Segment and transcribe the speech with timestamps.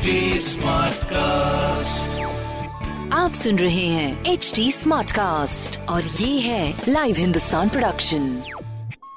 [0.00, 2.12] HD Smartcast.
[3.12, 8.32] आप सुन रहे हैं एच डी स्मार्ट कास्ट और ये है लाइव हिंदुस्तान प्रोडक्शन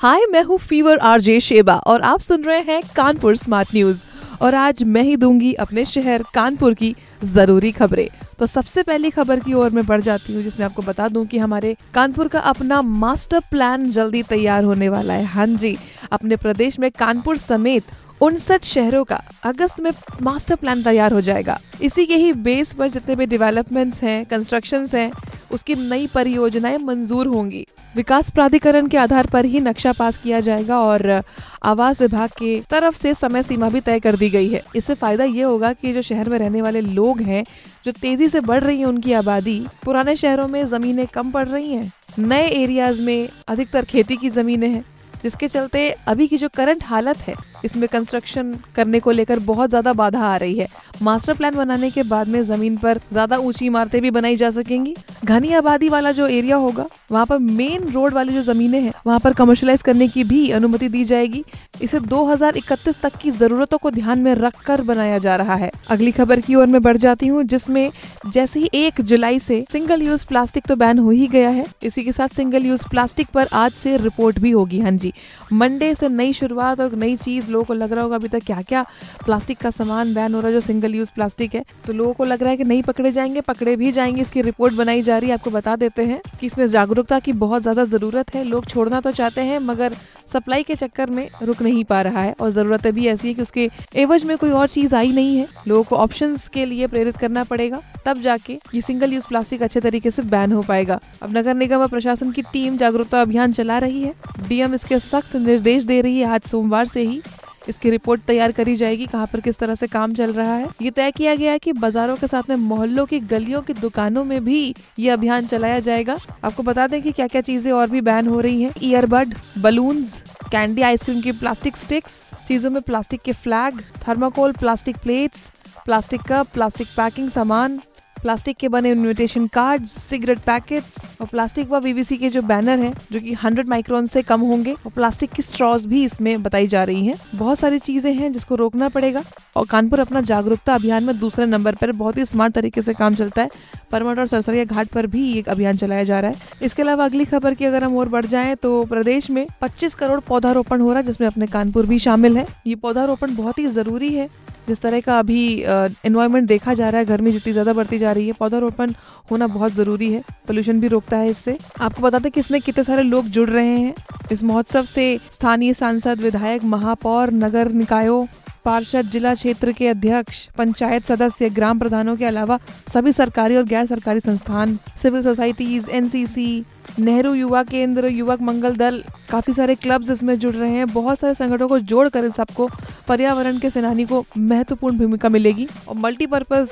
[0.00, 4.00] हाय मैं हूँ फीवर आरजे शेबा और आप सुन रहे हैं कानपुर स्मार्ट न्यूज़
[4.42, 6.94] और आज मैं ही दूँगी अपने शहर कानपुर की
[7.24, 11.08] ज़रूरी खबरें। तो सबसे पहली खबर की ओर मैं बढ़ जाती हूँ जिसमें आपको बता
[11.08, 15.76] दूँ कि हमारे कानपुर का अपना मास्टर प्लान जल्दी तैयार होने वाला है। हाँ जी
[16.12, 17.84] अपने प्रदेश में कानपुर समेत
[18.24, 19.90] उनसठ शहरों का अगस्त में
[20.22, 24.94] मास्टर प्लान तैयार हो जाएगा। इसी के ही बेस पर जितने भी डेवलपमेंट्स हैं कंस्ट्रक्शंस
[24.94, 25.10] हैं,
[25.52, 30.78] उसकी नई परियोजनाएँ मंजूर होंगी। विकास प्राधिकरण के आधार पर ही नक्शा पास किया जाएगा
[30.78, 31.22] और
[31.62, 35.24] आवास विभाग के तरफ़ से समय सीमा भी तय कर दी गई है। इससे फ़ायदा
[35.24, 37.44] ये होगा कि जो शहर में रहने वाले लोग हैं,
[37.84, 41.72] जो तेज़ी से बढ़ रही है उनकी आबादी, पुराने शहरों में जमीनें कम पड़ रही
[41.72, 44.84] हैं। नए एरियाज़ में अधिकतर खेती की जमीनें हैं,
[45.22, 49.92] जिसके चलते अभी की जो करंट हालत है इसमें कंस्ट्रक्शन करने को लेकर बहुत ज़्यादा
[49.92, 50.66] बाधा आ रही है।
[51.02, 54.94] मास्टर प्लान बनाने के बाद में ज़मीन पर ज़्यादा ऊँची इमारतें भी बनाई जा सकेंगी।
[55.24, 59.18] घनी आबादी वाला जो एरिया होगा, वहाँ पर मेन रोड वाली जो जमीनें हैं, वहाँ
[59.20, 61.42] पर कमर्शलाइज करने की भी अनुमति दी जाएगी।
[61.82, 66.40] इसे 2031 तक की जरूरतों को ध्यान में रखकर बनाया जा रहा है। अगली खबर
[66.40, 67.90] की ओर मैं बढ़ जाती हूँ, जिसमें
[68.26, 72.02] जैसे ही एक जुलाई से सिंगल यूज़ प्लास्टिक तो बैन हो ही गया है। इसी
[72.04, 75.12] के साथ सिंगल यूज़ प्लास्टिक पर आज से रिपोर्ट भी होगी। हाँ जी
[75.52, 78.60] मंडे से नई शुरुआत और नई चीज़ लोगों को लग रहा होगा अभी तक क्या
[78.62, 78.84] क्या
[79.24, 82.24] प्लास्टिक का सामान बैन हो रहा है, जो सिंगल यूज़ प्लास्टिक है। तो लोगों को
[82.24, 85.28] लग रहा है कि नहीं पकड़े जाएँगे, पकड़े भी जाएँगे। इसकी रिपोर्ट बनाई जा रही
[85.28, 89.00] है, आपको बता देते हैं कि इसमें जागरूकता की बहुत ज़्यादा ज़रूरत है। लोग छोड़ना
[89.00, 89.96] तो चाहते हैं, मगर
[90.32, 93.42] सप्लाई के चक्कर में रुक नहीं पा रहा है और ज़रूरत भी ऐसी है कि
[93.42, 97.16] उसके एवज में कोई और चीज़ आई नहीं है। लोगों को ऑप्शन के लिए प्रेरित
[97.16, 101.36] करना पड़ेगा, तब जाके ये सिंगल यूज़ प्लास्टिक अच्छे तरीके से बैन हो पाएगा। अब
[101.36, 104.12] नगर निगम और प्रशासन की टीम जागरूकता अभियान चला रही है।
[104.48, 107.20] डीएम इसके सख्त निर्देश दे रही है आज सोमवार से ही।
[107.68, 110.90] इसकी रिपोर्ट तैयार करी जाएगी, कहाँ पर किस तरह से काम चल रहा है। ये
[110.90, 114.44] तय किया गया है कि बाजारों के साथ में मोहल्लों की गलियों की दुकानों में
[114.44, 118.28] भी ये अभियान चलाया जाएगा। आपको बता दें कि क्या क्या चीज़ें और भी बैन
[118.28, 120.14] हो रही हैं। Earbud, balloons,
[120.52, 122.12] candy, ice cream की प्लास्टिक स्टिक्स,
[122.48, 125.48] चीज़ों में प्लास्टिक के flag, thermocol, plastic plates,
[125.84, 127.80] plastic cup, plastic packing सामान
[128.24, 132.92] प्लास्टिक के बने इन्विटेशन कार्ड सिगरेट पैकेट्स और प्लास्टिक व बीबीसी के जो बैनर हैं,
[133.12, 136.84] जो कि 100 माइक्रोन से कम होंगे, और प्लास्टिक की स्ट्रॉज भी इसमें बताई जा
[136.84, 139.22] रही हैं। बहुत सारी चीज़ें हैं जिसको रोकना पड़ेगा,
[139.56, 143.14] और कानपुर अपना जागरूकता अभियान में दूसरे नंबर पर बहुत ही स्मार्ट तरीके से काम
[143.14, 143.48] चलता है।
[143.92, 147.24] परमट और सरसरिया घाट पर भी एक अभियान चलाया जा रहा है। इसके अलावा अगली
[147.24, 150.98] खबर की अगर हम और बढ़ जाए तो प्रदेश में 25 करोड़ पौधारोपण हो रहा
[150.98, 154.28] है, जिसमें अपने कानपुर भी शामिल है। ये पौधारोपण बहुत ही ज़रूरी है
[154.68, 158.26] जिस तरह का अभी इन्वायरमेंट देखा जा रहा है गर्मी जितनी ज़्यादा बढ़ती जा रही
[158.26, 158.92] है, पौधारोपण
[159.30, 162.84] होना बहुत ज़रूरी है पोल्यूशन भी रोकता है इससे। आपको बताते हैं कि इसमें कितने
[162.84, 163.94] सारे लोग जुड़ रहे हैं?
[164.32, 168.24] इस महोत्सव से स्थानीय सांसद, विधायक, महापौर, नगर निकायों,
[168.64, 172.58] पार्षद, जिला क्षेत्र के अध्यक्ष, पंचायत सदस्य, ग्राम प्रधानों के अलावा
[172.94, 176.64] सभी सरकारी और गैर सरकारी संस्थान सिविल सोसाइटीज एनसीसी
[176.98, 181.34] नेहरू युवा केंद्र, युवक मंगल दल, काफ़ी सारे क्लब्स इसमें जुड़ रहे हैं। बहुत सारे
[181.34, 182.68] संगठनों को जोड़कर इन सबको,
[183.08, 186.70] पर्यावरण के सेनानी को महत्वपूर्ण भूमिका मिलेगी। और मल्टीपर्पज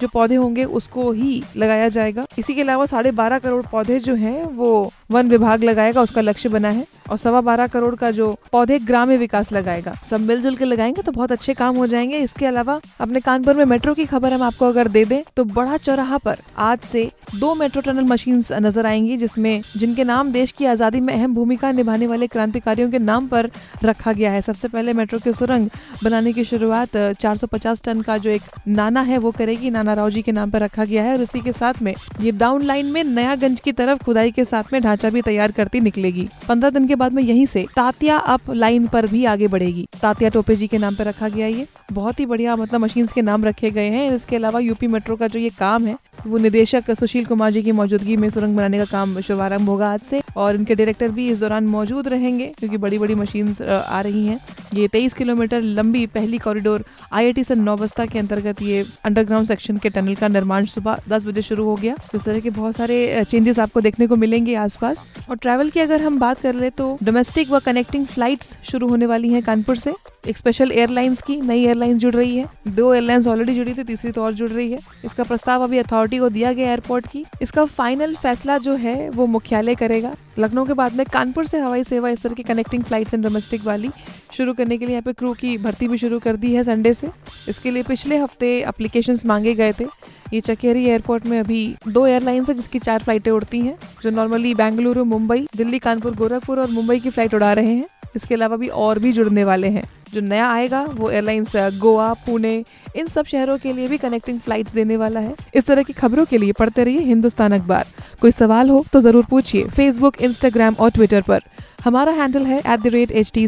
[0.00, 4.14] जो पौधे होंगे, उसको ही लगाया जाएगा। इसी के अलावा साढ़े बारह करोड़ पौधे जो
[4.14, 8.30] हैं, वो वन विभाग लगाएगा, उसका लक्ष्य बना है और सवा बारह करोड़ का जो
[8.52, 12.46] पौधे ग्राम्य विकास लगाएगा, सब मिलजुल के लगाएँगे तो बहुत अच्छे काम हो जाएँगे। इसके
[12.46, 16.18] अलावा अपने कानपुर में मेट्रो की खबर हम आपको अगर दे दें तो बड़ा चौराहा
[16.18, 21.00] पर आज से दो मेट्रो टनल मशीन नज़र आएँगी, जिसमें जिनके नाम देश की आज़ादी
[21.00, 23.50] में अहम भूमिका निभाने वाले क्रांतिकारियों के नाम पर
[23.84, 25.68] रखा गया है। सबसे पहले मेट्रो की सुरंग
[26.04, 30.22] बनाने की शुरुआत 450 टन का जो एक नाना है, वो करेगी। नाना राव जी
[30.22, 33.02] के नाम पर रखा गया है और इसी के साथ में ये डाउन लाइन में
[33.04, 36.94] नयागंज की तरफ़ खुदाई के साथ में ढांचा भी तैयार करती निकलेगी। पंद्रह दिन के
[36.94, 40.78] बाद में यहीं से तातिया अप लाइन पर भी आगे बढ़ेगी। तातिया टोपे जी के
[40.78, 44.10] नाम पर रखा गया ये। बहुत ही बढ़िया मतलब मशीन के नाम रखे गए हैं।
[44.14, 45.96] इसके अलावा यूपी मेट्रो का जो ये काम है,
[46.26, 50.00] वो निदेशक सुशील कुमार जी की मौजूदगी में सुरंग बनाने का काम शुभारंभ होगा आज
[50.00, 54.26] से। और इनके डायरेक्टर भी इस दौरान मौजूद रहेंगे, क्योंकि बड़ी बड़ी मशीन आ रही
[54.26, 54.38] हैं।
[54.74, 59.88] ये 23 किलोमीटर लंबी पहली कॉरिडोर आईआईटी सन नौबस्ता के अंतर्गत ये अंडरग्राउंड सेक्शन के
[59.88, 63.58] टनल का निर्माण सुबह 10 बजे शुरू हो गया। इस तरह के बहुत सारे चेंजेस
[63.58, 67.50] आपको देखने को मिलेंगे आसपास। और ट्रैवल की अगर हम बात कर ले तो डोमेस्टिक
[67.50, 69.92] व कनेक्टिंग फ्लाइट्स शुरू होने वाली है कानपुर से।
[70.28, 74.10] एक स्पेशल एयरलाइंस की नई एयरलाइंस जुड़ रही है। दो एयरलाइंस ऑलरेडी जुड़ी थी, तीसरी
[74.12, 77.64] तो और जुड़ रही है। इसका प्रस्ताव अभी अथॉरिटी को दिया गया एयरपोर्ट की। इसका
[77.64, 82.08] फाइनल फैसला जो है, वो मुख्यालय करेगा। लखनऊ के बाद में कानपुर से हवाई सेवा
[82.08, 83.90] इस तरह की कनेक्टिंग फ्लाइट्स एंड डोमेस्टिक वाली
[84.36, 86.92] शुरू करने के लिए यहाँ पे क्रू की भर्ती भी शुरू कर दी है संडे
[86.94, 87.08] से।
[87.48, 89.86] इसके लिए पिछले हफ़्ते अप्लीकेशन मांगे गए थे।
[90.32, 94.54] ये चकेरी एयरपोर्ट में अभी दो एयरलाइंस है, जिसकी चार फ्लाइटें उड़ती हैं, जो नॉर्मली
[94.54, 97.84] बेंगलुरु मुंबई दिल्ली, कानपुर, गोरखपुर और मुंबई की फ़्लाइट उड़ा रहे हैं।
[98.16, 99.82] इसके अलावा भी और भी जुड़ने वाले हैं।
[100.14, 102.54] जो नया आएगा वो एयरलाइंस गोवा पुणे
[102.96, 106.24] इन सब शहरों के लिए भी कनेक्टिंग फ़्लाइट देने वाला है। इस तरह की खबरों
[106.24, 107.86] के लिए पढ़ते रहिए हिंदुस्तान अखबार।
[108.20, 111.40] कोई सवाल हो तो ज़रूर पूछिए फेसबुक इंस्टाग्राम और ट्विटर पर।
[111.84, 113.46] हमारा हैंडल है at the rate H T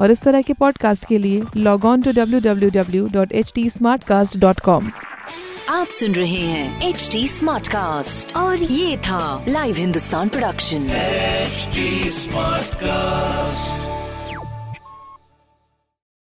[0.00, 3.52] और इस तरह के पॉडकास्ट के लिए log on to W W W dot H
[3.54, 3.68] T
[4.04, 4.90] Smartcast dot com
[5.68, 10.88] आप सुन रहे हैं एच टी स्मार्ट कास्ट और ये था live Hindustan production
[11.46, 11.82] HD
[12.14, 13.95] Smartcast.